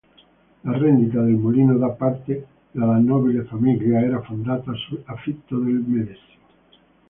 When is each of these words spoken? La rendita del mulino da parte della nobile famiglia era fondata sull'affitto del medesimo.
La 0.63 0.79
rendita 0.79 1.21
del 1.21 1.35
mulino 1.35 1.77
da 1.77 1.89
parte 1.95 2.47
della 2.71 2.97
nobile 2.97 3.43
famiglia 3.43 4.01
era 4.01 4.19
fondata 4.21 4.71
sull'affitto 4.73 5.59
del 5.59 5.83
medesimo. 5.85 6.39